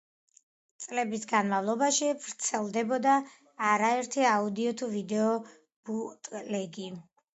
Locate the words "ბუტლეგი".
5.91-6.89